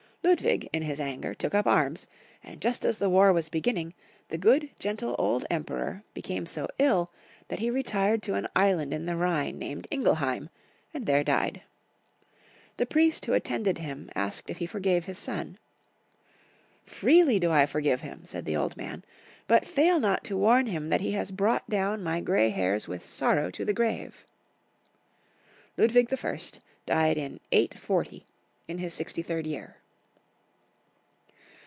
Ludwig, 0.23 0.69
in 0.71 0.83
his 0.83 0.99
anger, 0.99 1.33
took 1.33 1.55
up 1.55 1.65
arms, 1.65 2.05
and 2.43 2.61
just 2.61 2.85
as 2.85 2.99
the 2.99 3.09
war 3.09 3.33
was 3.33 3.49
beginning, 3.49 3.95
the 4.29 4.37
good 4.37 4.69
gentle 4.79 5.15
old 5.17 5.45
Emperor 5.49 6.03
became 6.13 6.45
so 6.45 6.67
ill 6.77 7.11
that 7.47 7.57
he 7.57 7.71
retired 7.71 8.21
t6 8.21 8.37
an 8.37 8.47
island 8.55 8.93
in 8.93 9.07
the 9.07 9.15
Rhine 9.15 9.57
named 9.57 9.87
Ingelheim, 9.91 10.49
and 10.93 11.07
there 11.07 11.23
died. 11.23 11.63
The 12.77 12.85
priest 12.85 13.25
who 13.25 13.33
at 13.33 13.43
tended 13.43 13.79
him 13.79 14.11
asked 14.15 14.51
if 14.51 14.61
lie 14.61 14.67
forgave 14.67 15.05
his 15.05 15.17
son." 15.17 15.57
Freely 16.85 17.39
Ludwig 17.39 17.41
/., 17.41 17.41
the 17.41 17.41
Piou9. 17.41 17.41
77 17.41 17.41
do 17.41 17.51
I 17.51 17.65
forgive 17.65 18.01
him," 18.01 18.25
said 18.25 18.45
the 18.45 18.55
old 18.55 18.77
man;" 18.77 19.03
but 19.49 19.65
fail 19.65 19.99
not 19.99 20.23
to 20.25 20.37
warn 20.37 20.67
him 20.67 20.89
that 20.89 21.01
he 21.01 21.13
has 21.13 21.31
brought 21.31 21.67
down 21.67 22.03
my 22.03 22.21
grey 22.21 22.49
hairs 22.49 22.87
with 22.87 23.03
sorrow 23.03 23.49
to 23.49 23.65
the 23.65 23.73
grave." 23.73 24.23
Ludwig 25.77 26.13
I. 26.13 26.39
died 26.85 27.17
in 27.17 27.39
840, 27.51 28.25
ill 28.67 28.77
his 28.77 28.93
sixty 28.93 29.23
third 29.23 29.47
year. 29.47 29.77